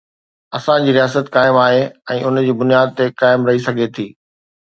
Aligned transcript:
اسان 0.59 0.79
جي 0.85 0.91
رياست 0.95 1.27
قائم 1.35 1.55
آهي 1.65 1.83
۽ 2.15 2.25
ان 2.29 2.41
جي 2.47 2.55
بنياد 2.63 2.89
تي 3.01 3.09
قائم 3.23 3.47
رهي 3.49 3.59
سگهي 3.67 3.89
ٿي. 3.99 4.07